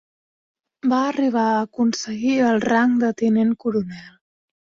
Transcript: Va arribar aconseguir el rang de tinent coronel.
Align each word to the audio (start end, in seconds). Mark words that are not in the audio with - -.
Va 0.93 1.01
arribar 1.09 1.43
aconseguir 1.57 2.33
el 2.51 2.59
rang 2.65 2.97
de 3.05 3.13
tinent 3.23 3.55
coronel. 3.67 4.09